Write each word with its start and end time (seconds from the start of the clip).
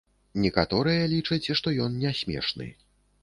Некаторыя 0.43 1.03
лічаць, 1.11 1.51
што 1.61 1.75
ён 1.87 1.99
не 2.05 2.13
смешны. 2.23 2.71